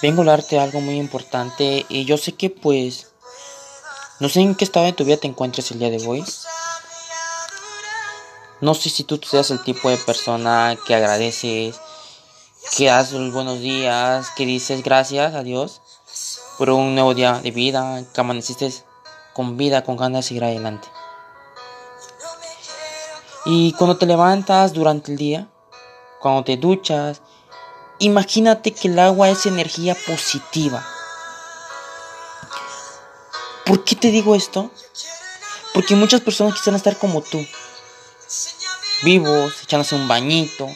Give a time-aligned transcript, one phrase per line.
[0.00, 3.12] Vengo a hablarte de algo muy importante y yo sé que pues
[4.20, 6.24] no sé en qué estado de tu vida te encuentres el día de hoy.
[8.60, 11.78] No sé si tú seas el tipo de persona que agradeces,
[12.76, 15.82] que das los buenos días, que dices gracias a Dios
[16.56, 18.72] por un nuevo día de vida, que amaneciste
[19.34, 20.88] con vida, con ganas de seguir adelante.
[23.44, 25.48] Y cuando te levantas durante el día,
[26.20, 27.20] cuando te duchas,
[27.98, 30.84] imagínate que el agua es energía positiva.
[33.66, 34.70] ¿Por qué te digo esto?
[35.74, 37.44] Porque muchas personas quisieran estar como tú,
[39.02, 40.68] vivos, echándose un bañito,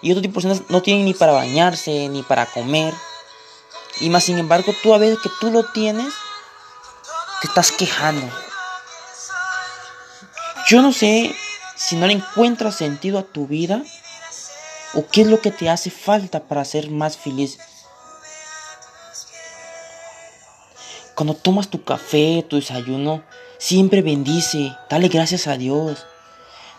[0.00, 2.94] y otro tipo de personas no tienen ni para bañarse, ni para comer.
[4.00, 6.12] Y más sin embargo, tú a veces que tú lo tienes,
[7.40, 8.28] te estás quejando.
[10.68, 11.34] Yo no sé
[11.76, 13.82] si no le encuentras sentido a tu vida
[14.94, 17.58] o qué es lo que te hace falta para ser más feliz.
[21.14, 23.22] Cuando tomas tu café, tu desayuno,
[23.58, 26.06] siempre bendice, dale gracias a Dios.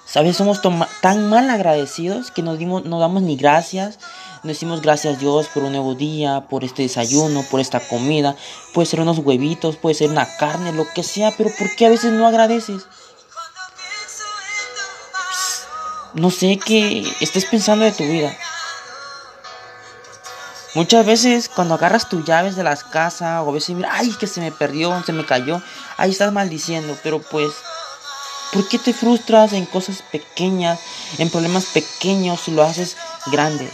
[0.05, 0.61] Sabes, somos
[1.01, 3.99] tan mal agradecidos que nos dimos, no damos ni gracias.
[4.43, 8.35] No decimos gracias a Dios por un nuevo día, por este desayuno, por esta comida.
[8.73, 11.89] Puede ser unos huevitos, puede ser una carne, lo que sea, pero ¿por qué a
[11.89, 12.85] veces no agradeces?
[16.13, 18.35] No sé qué estés pensando de tu vida.
[20.75, 24.27] Muchas veces cuando agarras tus llaves de las casas o a veces mira, ay, que
[24.27, 25.61] se me perdió, se me cayó,
[25.97, 27.51] ahí estás maldiciendo, pero pues,
[28.51, 30.79] ¿por qué te frustras en cosas pequeñas,
[31.17, 32.95] en problemas pequeños si lo haces
[33.27, 33.69] grande?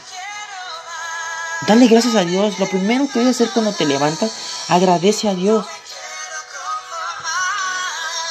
[1.68, 2.58] Dale gracias a Dios.
[2.60, 4.32] Lo primero que debes hacer cuando te levantas,
[4.70, 5.66] agradece a Dios.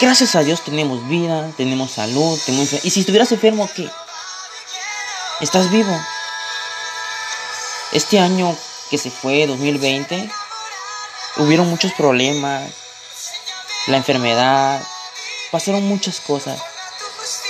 [0.00, 2.72] Gracias a Dios tenemos vida, tenemos salud, tenemos...
[2.84, 3.90] Y si estuvieras enfermo, ¿qué?
[5.40, 5.92] Estás vivo.
[7.90, 8.56] Este año
[8.90, 10.30] que se fue, 2020,
[11.38, 12.70] hubieron muchos problemas,
[13.88, 14.80] la enfermedad,
[15.50, 16.60] pasaron muchas cosas.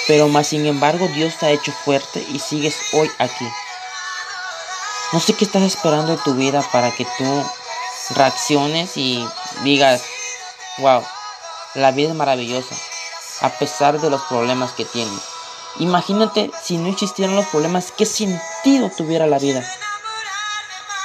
[0.07, 3.47] Pero más sin embargo Dios te ha hecho fuerte y sigues hoy aquí.
[5.13, 7.45] No sé qué estás esperando de tu vida para que tú
[8.15, 9.29] reacciones y
[9.65, 10.03] digas,
[10.79, 11.05] wow,
[11.79, 12.75] la vida es maravillosa,
[13.41, 15.21] a pesar de los problemas que tienes.
[15.79, 19.65] Imagínate si no existieran los problemas, ¿qué sentido tuviera la vida?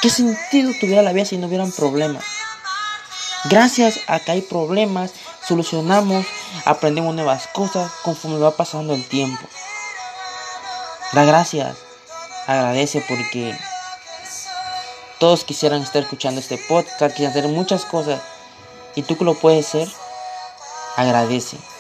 [0.01, 2.23] ¿Qué sentido tuviera la vida si no hubieran problemas?
[3.45, 5.12] Gracias a que hay problemas,
[5.47, 6.25] solucionamos,
[6.66, 9.47] aprendemos nuevas cosas conforme va pasando el tiempo.
[11.12, 11.78] Da gracias,
[12.47, 13.56] agradece porque
[15.19, 18.22] todos quisieran estar escuchando este podcast, quisieran hacer muchas cosas
[18.95, 19.88] y tú que lo puedes ser,
[20.96, 21.72] agradece.